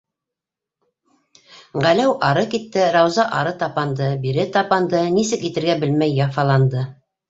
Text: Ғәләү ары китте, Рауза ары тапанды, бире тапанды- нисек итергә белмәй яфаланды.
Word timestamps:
Ғәләү 1.83 2.15
ары 2.29 2.47
китте, 2.55 2.83
Рауза 2.97 3.29
ары 3.43 3.55
тапанды, 3.63 4.11
бире 4.27 4.51
тапанды- 4.59 5.07
нисек 5.23 5.49
итергә 5.55 5.81
белмәй 5.87 6.23
яфаланды. 6.27 6.89